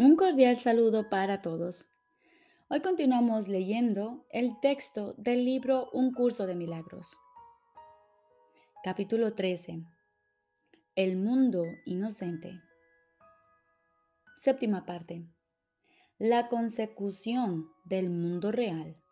[0.00, 1.90] Un cordial saludo para todos.
[2.68, 7.18] Hoy continuamos leyendo el texto del libro Un curso de milagros.
[8.84, 9.82] Capítulo 13.
[10.94, 12.60] El mundo inocente.
[14.36, 15.26] Séptima parte.
[16.16, 19.02] La consecución del mundo real.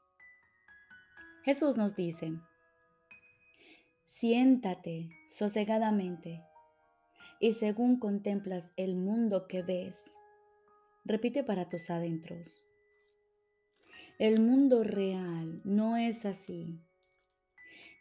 [1.43, 2.31] Jesús nos dice,
[4.05, 6.45] siéntate sosegadamente
[7.41, 10.17] y según contemplas el mundo que ves,
[11.07, 12.67] repite para tus adentros.
[14.19, 16.81] El mundo real no es así.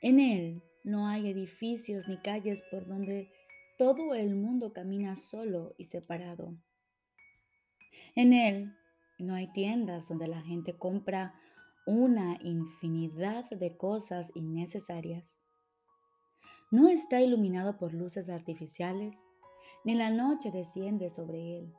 [0.02, 3.32] En él no hay edificios ni calles por donde
[3.77, 6.55] todo el mundo camina solo y separado.
[8.16, 8.73] En él
[9.20, 11.35] no hay tiendas donde la gente compra
[11.85, 15.38] una infinidad de cosas innecesarias.
[16.72, 19.16] No está iluminado por luces artificiales,
[19.84, 21.74] ni la noche desciende sobre él.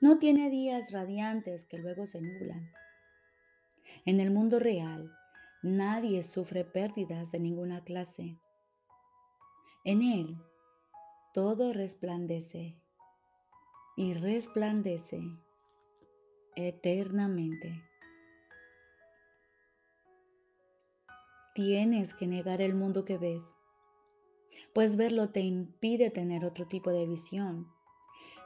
[0.00, 2.70] No tiene días radiantes que luego se nublan.
[4.04, 5.10] En el mundo real,
[5.62, 8.38] nadie sufre pérdidas de ninguna clase.
[9.84, 10.36] En él,
[11.32, 12.76] todo resplandece
[13.96, 15.22] y resplandece
[16.56, 17.82] eternamente.
[21.54, 23.54] Tienes que negar el mundo que ves,
[24.72, 27.73] pues verlo te impide tener otro tipo de visión.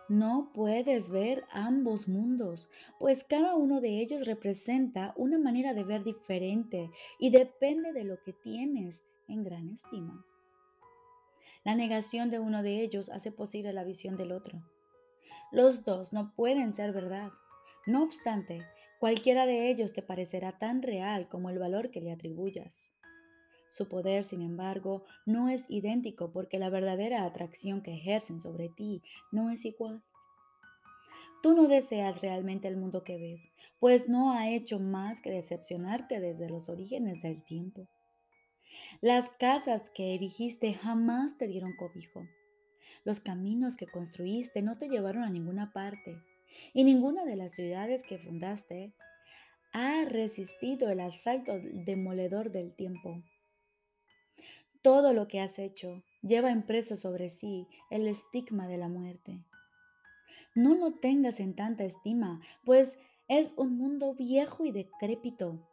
[0.09, 6.03] No puedes ver ambos mundos, pues cada uno de ellos representa una manera de ver
[6.03, 10.25] diferente y depende de lo que tienes en gran estima.
[11.63, 14.63] La negación de uno de ellos hace posible la visión del otro.
[15.53, 17.31] Los dos no pueden ser verdad.
[17.87, 18.65] No obstante,
[19.01, 22.91] cualquiera de ellos te parecerá tan real como el valor que le atribuyas.
[23.69, 29.03] Su poder, sin embargo, no es idéntico porque la verdadera atracción que ejercen sobre ti
[29.31, 30.03] no es igual.
[31.43, 36.19] Tú no deseas realmente el mundo que ves, pues no ha hecho más que decepcionarte
[36.19, 37.87] desde los orígenes del tiempo.
[39.01, 42.27] Las casas que erigiste jamás te dieron cobijo.
[43.05, 46.21] Los caminos que construiste no te llevaron a ninguna parte,
[46.73, 48.93] y ninguna de las ciudades que fundaste
[49.73, 53.23] ha resistido el asalto demoledor del tiempo.
[54.89, 59.45] Todo lo que has hecho lleva impreso sobre sí el estigma de la muerte.
[60.55, 65.69] No lo tengas en tanta estima, pues es un mundo viejo y decrépito.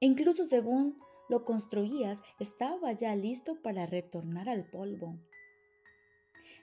[0.00, 5.16] incluso según lo construías, estaba ya listo para retornar al polvo.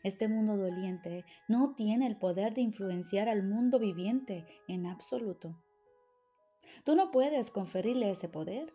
[0.04, 5.56] Este mundo doliente no tiene el poder de influenciar al mundo viviente en absoluto.
[6.84, 8.74] Tú no puedes conferirle ese poder.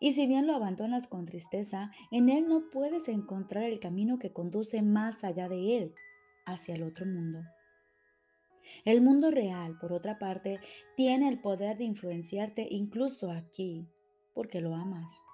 [0.00, 4.32] Y si bien lo abandonas con tristeza, en él no puedes encontrar el camino que
[4.32, 5.94] conduce más allá de él,
[6.44, 7.40] hacia el otro mundo.
[8.84, 10.60] El mundo real, por otra parte,
[10.96, 13.88] tiene el poder de influenciarte incluso aquí,
[14.34, 15.24] porque lo amas.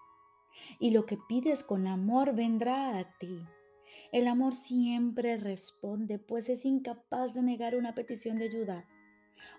[0.79, 3.45] Y lo que pides con amor vendrá a ti.
[4.13, 8.87] El amor siempre responde, pues es incapaz de negar una petición de ayuda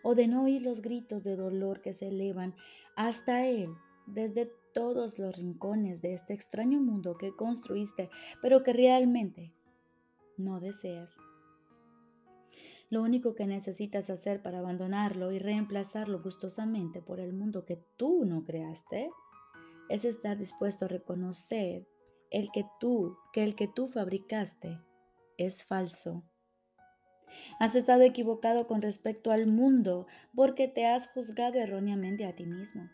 [0.02, 2.56] o de no oír los gritos de dolor que se elevan
[2.96, 3.70] hasta él
[4.06, 8.10] desde todos los rincones de este extraño mundo que construiste,
[8.42, 9.54] pero que realmente
[10.38, 11.18] no deseas.
[12.90, 18.24] Lo único que necesitas hacer para abandonarlo y reemplazarlo gustosamente por el mundo que tú
[18.26, 19.10] no creaste
[19.90, 21.88] es estar dispuesto a reconocer
[22.30, 24.80] el que tú, que el que tú fabricaste
[25.38, 26.24] es falso.
[27.60, 30.06] Has estado equivocado con respecto al mundo
[30.36, 32.90] porque te has juzgado erróneamente a ti mismo.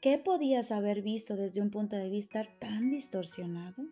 [0.00, 3.84] ¿Qué podías haber visto desde un punto de vista tan distorsionado?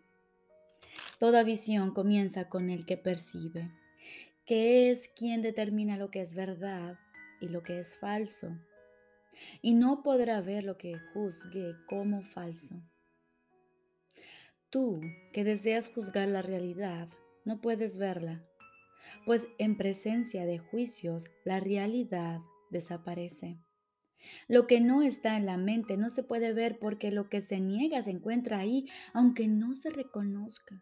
[1.19, 3.69] Toda visión comienza con el que percibe,
[4.43, 6.97] que es quien determina lo que es verdad
[7.39, 8.57] y lo que es falso,
[9.61, 12.81] y no podrá ver lo que juzgue como falso.
[14.71, 15.01] Tú,
[15.31, 17.07] que deseas juzgar la realidad,
[17.45, 18.43] no puedes verla,
[19.27, 22.39] pues en presencia de juicios la realidad
[22.71, 23.59] desaparece.
[24.47, 27.59] Lo que no está en la mente no se puede ver porque lo que se
[27.59, 30.81] niega se encuentra ahí, aunque no se reconozca.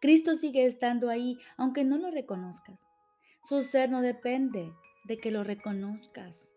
[0.00, 2.86] Cristo sigue estando ahí, aunque no lo reconozcas.
[3.42, 4.72] Su ser no depende
[5.04, 6.54] de que lo reconozcas.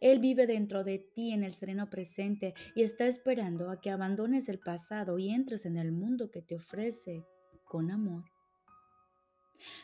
[0.00, 4.48] Él vive dentro de ti en el sereno presente y está esperando a que abandones
[4.48, 7.24] el pasado y entres en el mundo que te ofrece
[7.64, 8.24] con amor.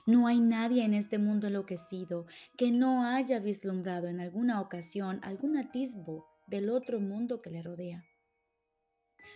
[0.07, 2.27] No hay nadie en este mundo enloquecido
[2.57, 8.05] que no haya vislumbrado en alguna ocasión algún atisbo del otro mundo que le rodea.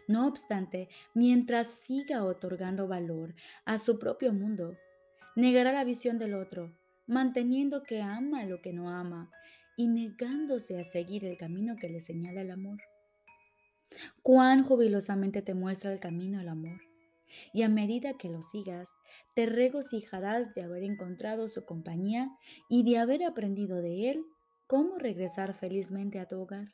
[0.09, 3.35] No obstante, mientras siga otorgando valor
[3.65, 4.77] a su propio mundo,
[5.35, 6.77] negará la visión del otro,
[7.07, 9.31] manteniendo que ama lo que no ama
[9.77, 12.81] y negándose a seguir el camino que le señala el amor.
[14.23, 16.81] Cuán jubilosamente te muestra el camino el amor,
[17.53, 18.89] y a medida que lo sigas,
[19.35, 22.31] te regocijarás de haber encontrado su compañía
[22.69, 24.25] y de haber aprendido de él
[24.67, 26.69] cómo regresar felizmente a tu hogar.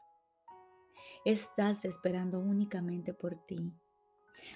[1.25, 3.73] Estás esperando únicamente por ti.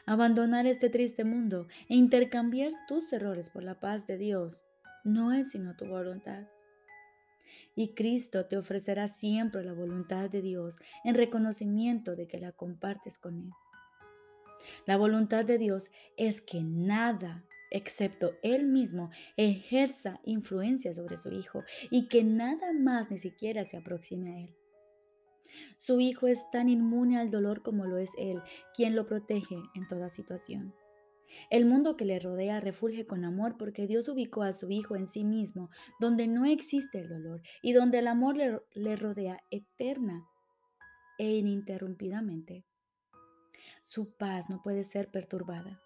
[0.04, 4.64] Abandonar este triste mundo e intercambiar tus errores por la paz de Dios
[5.04, 6.44] no es sino tu voluntad.
[7.76, 13.18] Y Cristo te ofrecerá siempre la voluntad de Dios en reconocimiento de que la compartes
[13.18, 13.50] con Él.
[14.86, 21.64] La voluntad de Dios es que nada, excepto Él mismo, ejerza influencia sobre su Hijo
[21.90, 24.56] y que nada más ni siquiera se aproxime a Él.
[25.76, 28.42] Su Hijo es tan inmune al dolor como lo es Él,
[28.74, 30.74] quien lo protege en toda situación.
[31.50, 35.06] El mundo que le rodea refulge con amor porque Dios ubicó a su Hijo en
[35.06, 35.70] sí mismo,
[36.00, 40.24] donde no existe el dolor y donde el amor le, rodea eterna
[41.18, 42.64] e ininterrumpidamente.
[43.82, 45.82] Su paz no puede ser perturbada.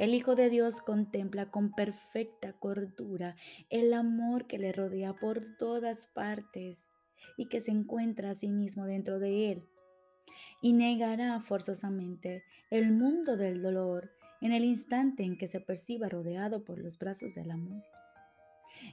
[0.00, 3.36] El Hijo de Dios contempla con perfecta cordura
[3.68, 6.88] el amor que le rodea por todas partes
[7.36, 9.68] y que se encuentra a sí mismo dentro de él.
[10.62, 14.10] Y negará forzosamente el mundo del dolor
[14.40, 17.82] en el instante en que se perciba rodeado por los brazos del amor.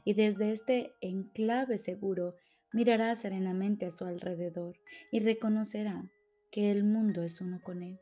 [0.03, 2.36] Y desde este enclave seguro
[2.74, 4.75] mirará serenamente a su alrededor
[5.13, 6.03] y reconocerá
[6.51, 7.98] que el mundo es uno con él.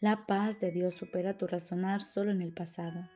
[0.00, 3.08] La paz de Dios supera tu razonar solo en el pasado.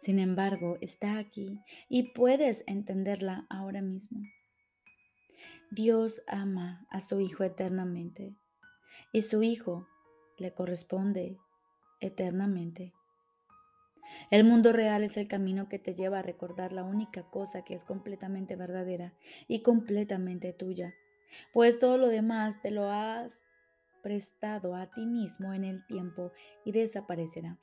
[0.00, 4.20] Sin embargo, está aquí y puedes entenderla ahora mismo.
[5.70, 8.34] Dios ama a su Hijo eternamente
[9.12, 9.86] y su Hijo
[10.38, 11.38] le corresponde
[12.00, 12.92] eternamente.
[14.30, 17.74] El mundo real es el camino que te lleva a recordar la única cosa que
[17.74, 19.14] es completamente verdadera
[19.48, 20.94] y completamente tuya,
[21.52, 23.46] pues todo lo demás te lo has
[24.06, 26.30] prestado a ti mismo en el tiempo
[26.64, 27.58] y desaparecerá.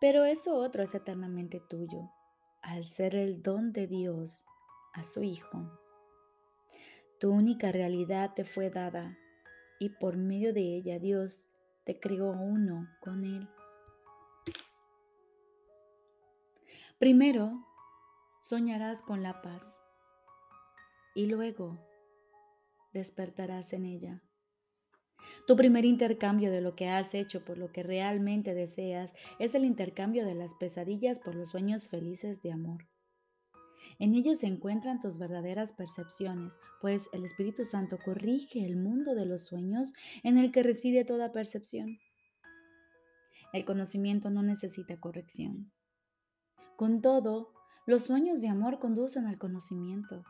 [0.00, 2.12] Pero eso otro es eternamente tuyo,
[2.62, 4.46] al ser el don de Dios
[4.92, 5.68] a su Hijo.
[7.18, 9.18] Tu única realidad te fue dada
[9.80, 11.48] y por medio de ella Dios
[11.82, 13.48] te creó uno con Él.
[17.00, 17.66] Primero,
[18.42, 19.80] soñarás con la paz
[21.16, 21.80] y luego
[22.92, 24.22] despertarás en ella.
[25.46, 29.64] Tu primer intercambio de lo que has hecho por lo que realmente deseas es el
[29.64, 32.86] intercambio de las pesadillas por los sueños felices de amor.
[33.98, 39.26] En ellos se encuentran tus verdaderas percepciones, pues el Espíritu Santo corrige el mundo de
[39.26, 39.92] los sueños
[40.22, 41.98] en el que reside toda percepción.
[43.52, 45.70] El conocimiento no necesita corrección.
[46.76, 47.52] Con todo,
[47.86, 50.24] los sueños de amor conducen al conocimiento.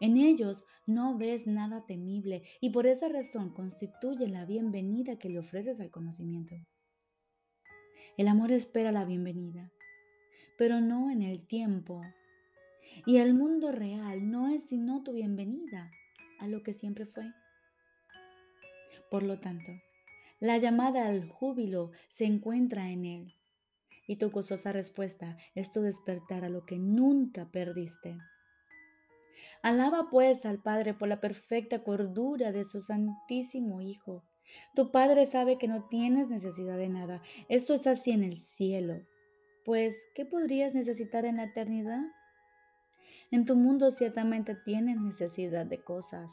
[0.00, 5.38] En ellos no ves nada temible y por esa razón constituyen la bienvenida que le
[5.38, 6.54] ofreces al conocimiento.
[8.16, 9.72] El amor espera la bienvenida,
[10.56, 12.02] pero no en el tiempo
[13.06, 15.90] y el mundo real no es sino tu bienvenida
[16.38, 17.24] a lo que siempre fue.
[19.10, 19.72] Por lo tanto,
[20.40, 23.34] la llamada al júbilo se encuentra en él
[24.06, 28.16] y tu gozosa respuesta es tu despertar a lo que nunca perdiste.
[29.62, 34.22] Alaba pues al Padre por la perfecta cordura de su Santísimo Hijo.
[34.74, 37.22] Tu Padre sabe que no tienes necesidad de nada.
[37.48, 39.02] Esto es así en el cielo.
[39.64, 42.02] Pues, ¿qué podrías necesitar en la eternidad?
[43.30, 46.32] En tu mundo ciertamente tienes necesidad de cosas.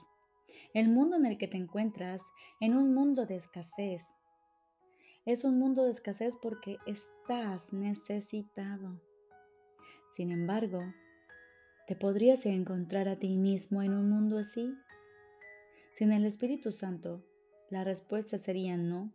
[0.73, 2.21] El mundo en el que te encuentras,
[2.61, 4.03] en un mundo de escasez,
[5.25, 9.01] es un mundo de escasez porque estás necesitado.
[10.11, 10.83] Sin embargo,
[11.87, 14.73] ¿te podrías encontrar a ti mismo en un mundo así?
[15.93, 17.23] Sin el Espíritu Santo,
[17.69, 19.11] la respuesta sería no,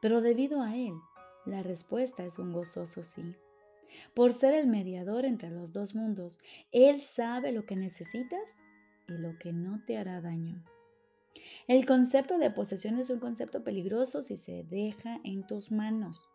[0.00, 0.94] pero debido a Él,
[1.46, 3.34] la respuesta es un gozoso sí.
[4.14, 6.38] Por ser el mediador entre los dos mundos,
[6.72, 8.58] Él sabe lo que necesitas
[9.08, 10.62] y lo que no te hará daño.
[11.68, 16.28] El concepto de posesión es un concepto peligroso si se deja en tus manos.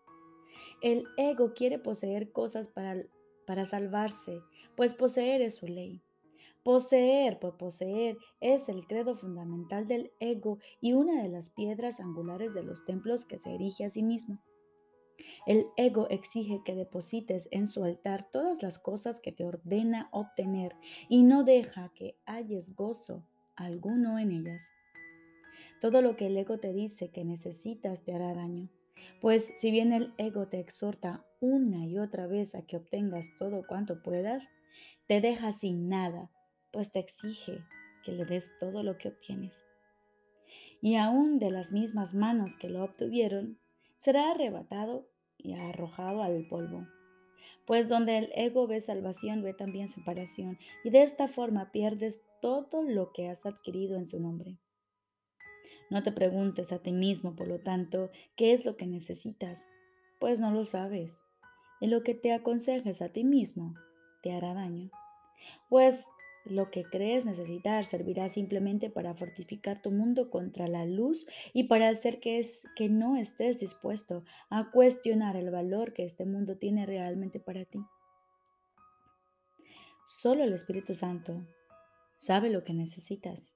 [0.82, 2.96] El ego quiere poseer cosas para,
[3.46, 4.42] para salvarse,
[4.82, 6.02] pues poseer es su ley.
[6.64, 12.56] Poseer por poseer es el credo fundamental del ego y una de las piedras angulares
[12.56, 14.42] de los templos que se erige a sí mismo.
[15.46, 20.76] El ego exige que deposites en su altar todas las cosas que te ordena obtener
[21.08, 23.24] y no deja que halles gozo
[23.56, 24.64] alguno en ellas.
[25.80, 28.68] Todo lo que el ego te dice que necesitas te hará daño.
[29.22, 33.66] Pues si bien el ego te exhorta una y otra vez a que obtengas todo
[33.68, 34.50] cuanto puedas,
[35.08, 36.30] te deja sin nada,
[36.72, 37.64] pues te exige
[38.04, 39.56] que le des todo lo que obtienes.
[40.82, 43.60] Y aún de las mismas manos que lo obtuvieron,
[43.98, 46.88] será arrebatado y arrojado al polvo.
[47.68, 52.82] Pues donde el ego ve salvación, ve también separación, y de esta forma pierdes todo
[52.82, 54.58] lo que has adquirido en su nombre.
[55.92, 59.68] No te preguntes a ti mismo, por lo tanto, qué es lo que necesitas,
[60.22, 61.20] pues no lo sabes.
[61.82, 63.76] Y lo que te aconsejes a ti mismo
[64.24, 64.90] te hará daño.
[65.70, 66.06] Pues
[66.46, 71.90] lo que crees necesitar servirá simplemente para fortificar tu mundo contra la luz y para
[71.90, 76.86] hacer que, es, que no estés dispuesto a cuestionar el valor que este mundo tiene
[76.86, 77.80] realmente para ti.
[80.06, 81.46] Solo el Espíritu Santo
[82.16, 83.52] sabe lo que necesitas,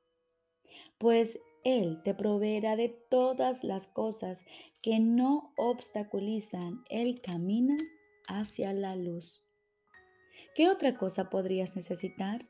[0.97, 4.45] pues él te proveerá de todas las cosas
[4.83, 7.75] que no obstaculizan el camino
[8.27, 9.43] hacia la luz.
[10.53, 12.47] ¿Qué otra cosa podrías necesitar?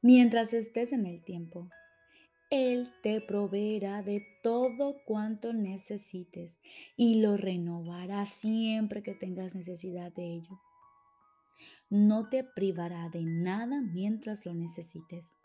[0.00, 1.68] Mientras estés en el tiempo,
[2.50, 6.60] Él te proveerá de todo cuanto necesites
[6.96, 10.60] y lo renovará siempre que tengas necesidad de ello.
[11.90, 15.39] No te privará de nada mientras lo necesites.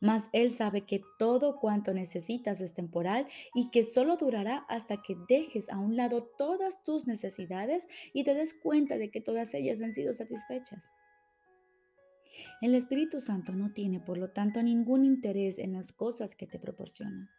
[0.00, 5.16] Mas Él sabe que todo cuanto necesitas es temporal y que solo durará hasta que
[5.28, 9.80] dejes a un lado todas tus necesidades y te des cuenta de que todas ellas
[9.80, 10.92] han sido satisfechas.
[12.60, 16.58] El Espíritu Santo no tiene, por lo tanto, ningún interés en las cosas que te
[16.58, 17.30] proporciona.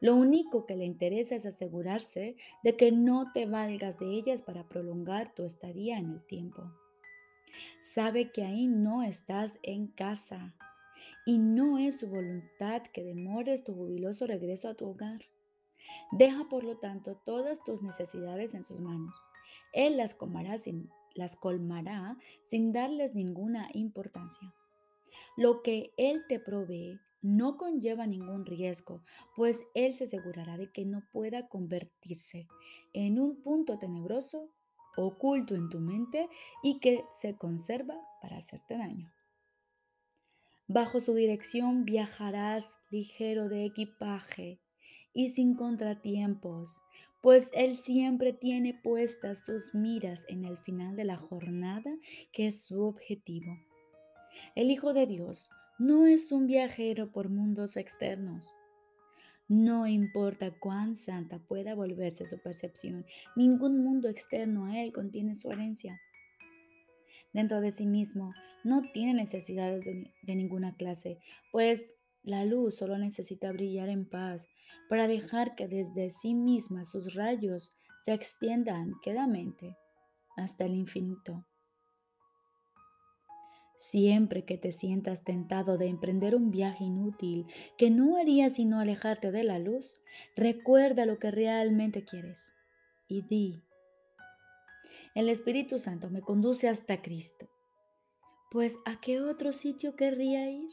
[0.00, 4.68] Lo único que le interesa es asegurarse de que no te valgas de ellas para
[4.68, 6.72] prolongar tu estadía en el tiempo.
[7.80, 10.54] Sabe que ahí no estás en casa,
[11.26, 15.20] y no es su voluntad que demores tu jubiloso regreso a tu hogar.
[16.12, 19.22] Deja por lo tanto todas tus necesidades en sus manos.
[19.72, 24.54] Él las colmará sin, las colmará sin darles ninguna importancia.
[25.36, 29.02] Lo que Él te provee no conlleva ningún riesgo,
[29.34, 32.46] pues Él se asegurará de que no pueda convertirse
[32.92, 34.50] en un punto tenebroso
[34.96, 36.28] oculto en tu mente
[36.62, 39.12] y que se conserva para hacerte daño.
[40.66, 44.60] Bajo su dirección viajarás ligero de equipaje
[45.12, 46.80] y sin contratiempos,
[47.20, 51.94] pues Él siempre tiene puestas sus miras en el final de la jornada,
[52.32, 53.58] que es su objetivo.
[54.54, 58.50] El Hijo de Dios no es un viajero por mundos externos.
[59.48, 63.04] No importa cuán santa pueda volverse su percepción,
[63.36, 66.00] ningún mundo externo a Él contiene su herencia.
[67.34, 71.18] Dentro de sí mismo no tiene necesidades de, ninguna clase,
[71.52, 74.48] pues la luz solo necesita brillar en paz
[74.88, 79.76] para dejar que desde sí misma sus rayos se extiendan quedamente
[80.36, 81.44] hasta el infinito.
[83.76, 89.32] Siempre que te sientas tentado de emprender un viaje inútil que no haría sino alejarte
[89.32, 90.00] de la luz,
[90.36, 92.40] recuerda lo que realmente quieres
[93.08, 93.64] y di,
[95.14, 97.48] el Espíritu Santo me conduce hasta Cristo
[98.54, 100.70] pues ¿a qué otro sitio querría ir?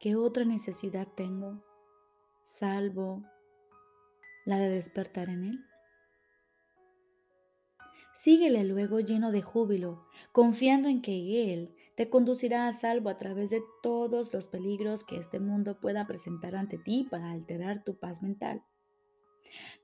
[0.00, 1.62] ¿Qué otra necesidad tengo,
[2.44, 3.22] salvo
[4.46, 5.60] la de despertar en Él?
[8.14, 13.50] Síguele luego lleno de júbilo, confiando en que Él te conducirá a salvo a través
[13.50, 18.22] de todos los peligros que este mundo pueda presentar ante ti para alterar tu paz
[18.22, 18.64] mental.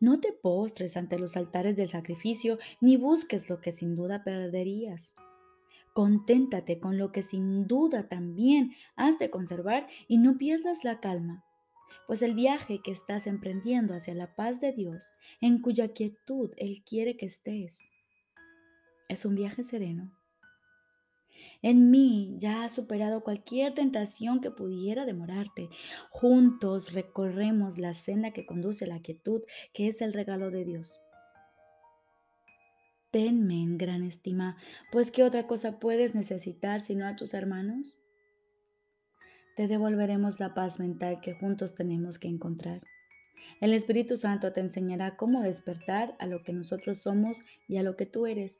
[0.00, 5.15] No te postres ante los altares del sacrificio ni busques lo que sin duda perderías.
[5.95, 11.45] Conténtate con lo que sin duda también has de conservar y no pierdas la calma,
[12.07, 16.83] pues el viaje que estás emprendiendo hacia la paz de Dios, en cuya quietud Él
[16.85, 17.88] quiere que estés,
[19.09, 20.18] es un viaje sereno.
[21.62, 25.69] En mí ya has superado cualquier tentación que pudiera demorarte.
[26.11, 31.00] Juntos recorremos la senda que conduce a la quietud, que es el regalo de Dios
[33.11, 34.57] tenme en gran estima,
[34.93, 37.99] pues ¿qué otra cosa puedes necesitar sino a tus hermanos?
[39.57, 42.83] Te devolveremos la paz mental que juntos tenemos que encontrar.
[43.61, 47.97] El Espíritu Santo te enseñará cómo despertar a lo que nosotros somos y a lo
[47.97, 48.59] que tú eres.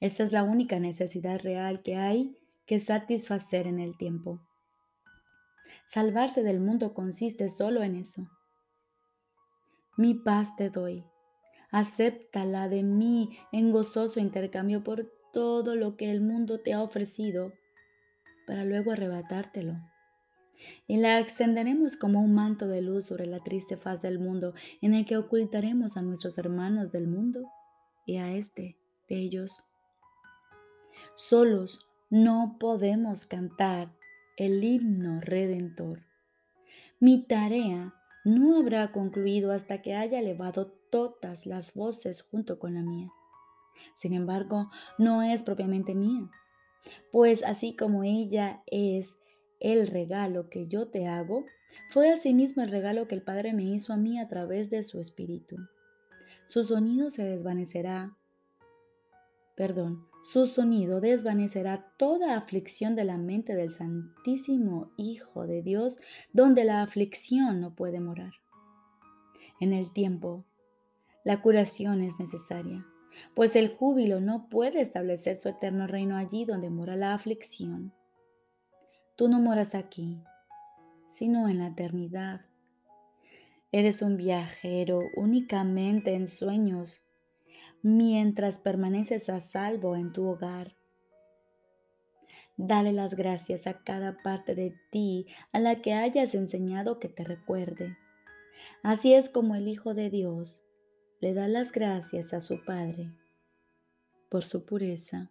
[0.00, 4.40] Esa es la única necesidad real que hay que satisfacer en el tiempo.
[5.86, 8.28] Salvarse del mundo consiste solo en eso.
[9.96, 11.04] Mi paz te doy,
[11.70, 17.52] acéptala de mí en gozoso intercambio por todo lo que el mundo te ha ofrecido
[18.46, 19.76] para luego arrebatártelo.
[20.88, 24.92] y la extenderemos como un manto de luz sobre la triste faz del mundo en
[24.92, 27.48] el que ocultaremos a nuestros hermanos del mundo
[28.06, 28.76] y a este
[29.08, 29.67] de ellos.
[31.18, 33.92] Solos no podemos cantar
[34.36, 36.04] el himno redentor.
[37.00, 37.92] Mi tarea
[38.24, 43.10] no habrá concluido hasta que haya elevado todas las voces junto con la mía.
[43.96, 46.30] Sin embargo, no es propiamente mía,
[47.10, 49.16] pues así como ella es
[49.58, 51.46] el regalo que yo te hago,
[51.90, 55.00] fue asimismo el regalo que el Padre me hizo a mí a través de su
[55.00, 55.56] Espíritu.
[56.46, 58.16] Su sonido se desvanecerá,
[59.56, 65.98] perdón, su sonido desvanecerá toda aflicción de la mente del Santísimo Hijo de Dios,
[66.32, 68.32] donde la aflicción no puede morar.
[69.60, 70.44] En el tiempo,
[71.24, 72.84] la curación es necesaria,
[73.34, 77.92] pues el júbilo no puede establecer su eterno reino allí donde mora la aflicción.
[79.16, 80.22] Tú no moras aquí,
[81.08, 82.42] sino en la eternidad.
[83.72, 87.07] Eres un viajero únicamente en sueños
[87.82, 90.74] mientras permaneces a salvo en tu hogar.
[92.56, 97.24] Dale las gracias a cada parte de ti a la que hayas enseñado que te
[97.24, 97.96] recuerde.
[98.82, 100.64] Así es como el Hijo de Dios
[101.20, 103.12] le da las gracias a su Padre
[104.28, 105.30] por su pureza.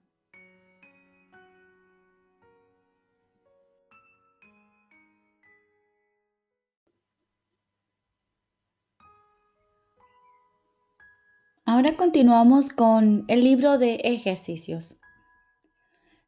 [11.77, 14.97] Ahora continuamos con el libro de ejercicios.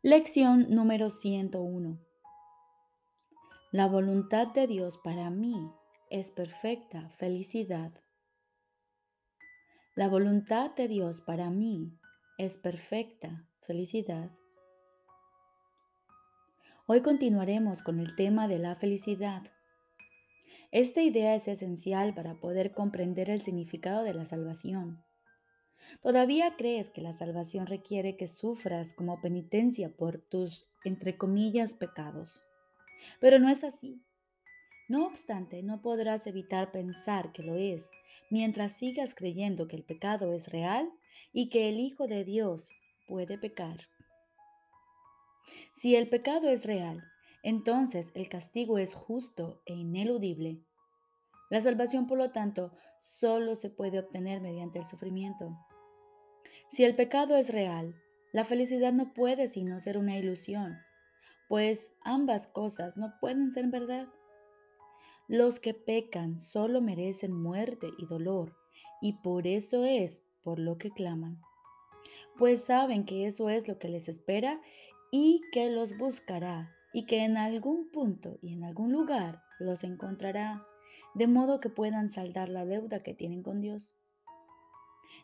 [0.03, 1.97] Lección número 101.
[3.71, 5.71] La voluntad de Dios para mí
[6.11, 7.91] es perfecta felicidad.
[9.95, 11.97] La voluntad de Dios para mí
[12.37, 14.29] es perfecta felicidad.
[16.85, 19.41] Hoy continuaremos con el tema de la felicidad.
[20.71, 25.08] Esta idea es esencial para poder comprender el significado de la salvación
[26.02, 32.47] ¿Todavía crees que la salvación requiere que sufras como penitencia por tus, entre comillas, pecados?
[33.19, 34.02] Pero no es así.
[34.88, 37.91] No obstante, no podrás evitar pensar que lo es
[38.30, 40.89] mientras sigas creyendo que el pecado es real
[41.34, 42.69] y que el Hijo de Dios
[43.08, 43.78] puede pecar.
[45.73, 47.04] Si el pecado es real,
[47.43, 50.62] entonces el castigo es justo e ineludible.
[51.49, 55.58] La salvación, por lo tanto, solo se puede obtener mediante el sufrimiento.
[56.71, 57.95] Si el pecado es real,
[58.32, 60.77] la felicidad no puede sino ser una ilusión,
[61.47, 64.08] pues ambas cosas no pueden ser verdad.
[65.27, 68.55] Los que pecan solo merecen muerte y dolor,
[69.01, 71.41] y por eso es por lo que claman,
[72.38, 74.62] pues saben que eso es lo que les espera
[75.12, 80.65] y que los buscará, y que en algún punto y en algún lugar los encontrará,
[81.15, 83.95] de modo que puedan saldar la deuda que tienen con Dios.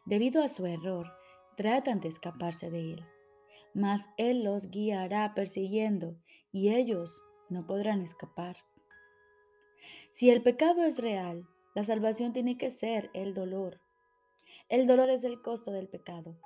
[0.05, 1.08] Debido a su error,
[1.55, 3.05] tratan de escaparse de Él,
[3.73, 6.15] mas Él los guiará persiguiendo
[6.51, 8.57] y ellos no podrán escapar.
[10.11, 13.81] Si el pecado es real, la salvación tiene que ser el dolor.
[14.69, 16.37] El dolor es el costo del pecado.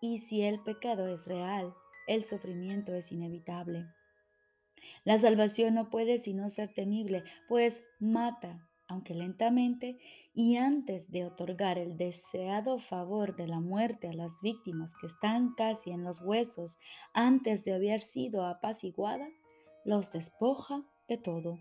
[0.00, 1.74] Y si el pecado es real,
[2.06, 3.86] el sufrimiento es inevitable.
[5.04, 9.98] La salvación no puede sino ser temible, pues mata, aunque lentamente,
[10.34, 15.54] y antes de otorgar el deseado favor de la muerte a las víctimas que están
[15.54, 16.78] casi en los huesos
[17.12, 19.28] antes de haber sido apaciguada,
[19.84, 21.58] los despoja de todo.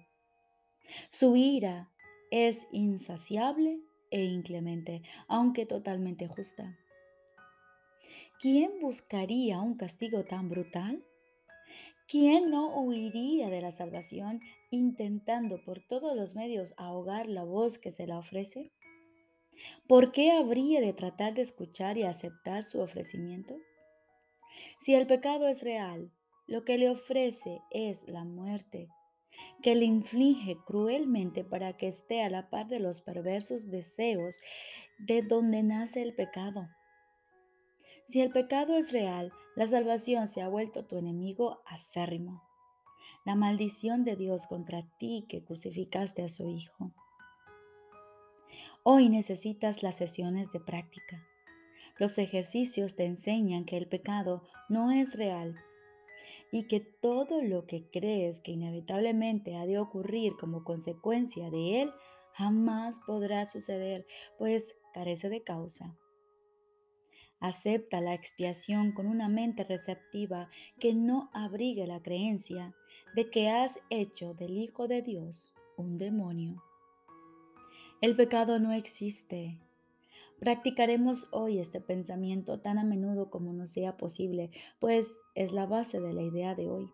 [1.09, 1.89] Su ira
[2.31, 3.79] es insaciable
[4.11, 6.77] e inclemente, aunque totalmente justa.
[8.39, 11.03] ¿Quién buscaría un castigo tan brutal?
[12.11, 17.93] ¿Quién no huiría de la salvación intentando por todos los medios ahogar la voz que
[17.93, 18.69] se la ofrece?
[19.87, 23.55] ¿Por qué habría de tratar de escuchar y aceptar su ofrecimiento?
[24.81, 26.11] Si el pecado es real,
[26.47, 28.89] lo que le ofrece es la muerte,
[29.63, 34.37] que le inflige cruelmente para que esté a la par de los perversos deseos
[34.99, 36.67] de donde nace el pecado.
[38.05, 42.43] Si el pecado es real, la salvación se ha vuelto tu enemigo acérrimo.
[43.25, 46.91] La maldición de Dios contra ti que crucificaste a su Hijo.
[48.83, 51.23] Hoy necesitas las sesiones de práctica.
[51.99, 55.55] Los ejercicios te enseñan que el pecado no es real
[56.51, 61.93] y que todo lo que crees que inevitablemente ha de ocurrir como consecuencia de él
[62.33, 65.95] jamás podrá suceder, pues carece de causa.
[67.41, 70.49] Acepta la expiación con una mente receptiva
[70.79, 72.75] que no abrigue la creencia
[73.15, 76.63] de que has hecho del Hijo de Dios un demonio.
[77.99, 79.59] El pecado no existe.
[80.39, 85.99] Practicaremos hoy este pensamiento tan a menudo como nos sea posible, pues es la base
[85.99, 86.91] de la idea de hoy.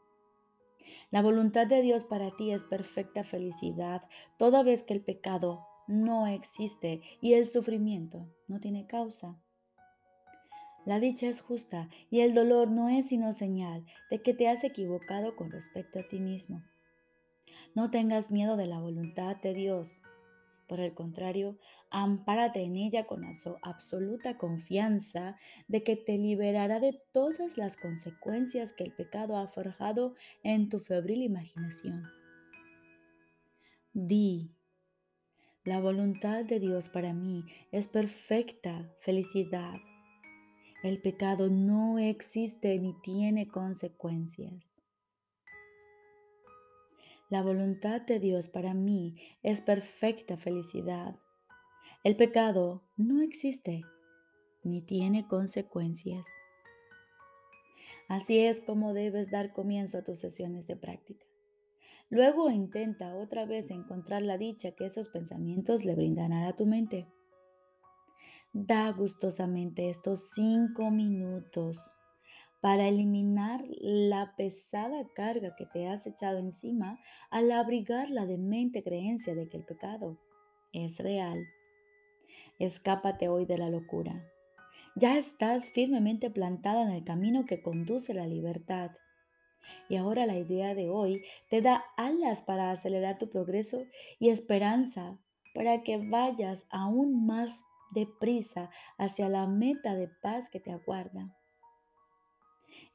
[1.12, 4.04] La voluntad de Dios para ti es perfecta felicidad,
[4.38, 9.38] toda vez que el pecado no existe y el sufrimiento no tiene causa.
[10.88, 14.64] La dicha es justa y el dolor no es sino señal de que te has
[14.64, 16.64] equivocado con respecto a ti mismo.
[17.76, 19.98] No tengas miedo de la voluntad de Dios.
[20.66, 21.58] Por el contrario,
[21.90, 23.26] ampárate en ella con
[23.64, 25.36] absoluta confianza
[25.68, 30.80] de que te liberará de todas las consecuencias que el pecado ha forjado en tu
[30.80, 32.06] febril imaginación.
[33.92, 34.52] Di,
[35.66, 39.82] la voluntad de Dios para mí es perfecta felicidad
[40.84, 44.76] el pecado no existe ni tiene consecuencias.
[47.30, 51.16] La voluntad de Dios para mí es perfecta felicidad.
[52.04, 53.82] El pecado no existe
[54.64, 56.26] ni tiene consecuencias.
[58.08, 61.26] Así es como debes dar comienzo a tus sesiones de práctica.
[62.10, 67.08] Luego intenta otra vez encontrar la dicha que esos pensamientos le brindarán a tu mente.
[68.54, 71.96] Da gustosamente estos cinco minutos
[72.62, 79.36] para eliminar la pesada carga que te has echado encima al abrigar la demente creencia
[79.36, 80.18] de que el pecado
[80.74, 81.46] es real.
[82.58, 84.26] Escápate hoy de la locura.
[84.96, 88.92] Ya estás firmemente plantada en el camino que conduce a la libertad.
[89.90, 93.86] Y ahora la idea de hoy te da alas para acelerar tu progreso
[94.20, 95.20] y esperanza
[95.54, 97.60] para que vayas aún más
[97.92, 101.36] deprisa hacia la meta de paz que te aguarda.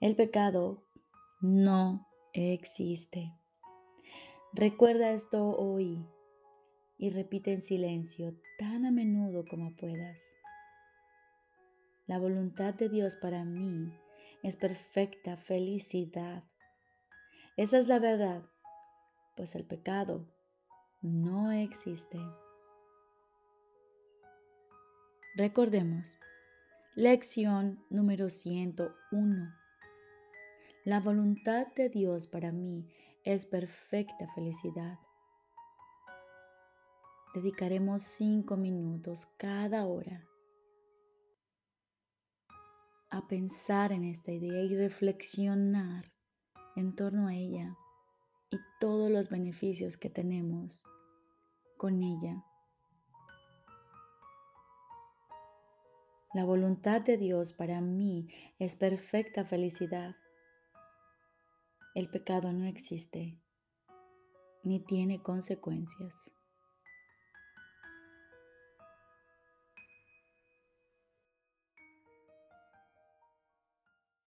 [0.00, 0.83] El pecado
[1.40, 3.33] no existe.
[4.52, 6.07] Recuerda esto hoy
[6.98, 10.20] y repite en silencio tan a menudo como puedas.
[12.07, 13.92] La voluntad de Dios para mí
[14.42, 16.44] es perfecta felicidad.
[17.57, 18.42] Esa es la verdad,
[19.37, 20.26] pues el pecado
[21.00, 22.18] no existe.
[25.35, 26.18] Recordemos,
[26.95, 29.55] lección número 101.
[30.85, 32.87] La voluntad de Dios para mí
[33.25, 34.99] es perfecta felicidad.
[37.35, 40.29] Dedicaremos cinco minutos cada hora
[43.09, 46.12] a pensar en esta idea y reflexionar
[46.77, 47.75] en torno a ella
[48.51, 50.85] y todos los beneficios que tenemos
[51.79, 52.45] con ella.
[56.35, 60.16] La voluntad de Dios para mí es perfecta felicidad.
[61.95, 63.38] El pecado no existe
[64.64, 66.33] ni tiene consecuencias.